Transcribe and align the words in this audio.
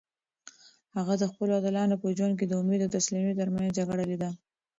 هغه 0.97 1.13
د 1.17 1.23
خپلو 1.31 1.51
اتلانو 1.59 1.95
په 2.01 2.07
ژوند 2.17 2.33
کې 2.39 2.45
د 2.47 2.53
امید 2.61 2.81
او 2.85 2.93
تسلیمۍ 2.97 3.33
ترمنځ 3.39 3.69
جګړه 3.79 4.03
لیده. 4.11 4.29